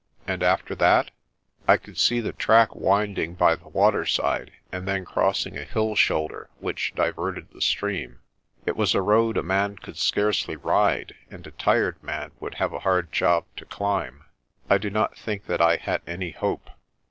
[0.25, 1.11] And after that?
[1.67, 6.49] I could see the track winding by the waterside and then crossing a hill shoulder
[6.57, 8.17] which diverted the stream.
[8.65, 12.73] It was a road a man could scarcely ride, and a tired man would have
[12.73, 14.23] a hard job to climb.
[14.71, 16.71] I do not think that I had any hope.